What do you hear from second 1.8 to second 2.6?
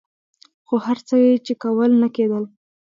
نه کېدل.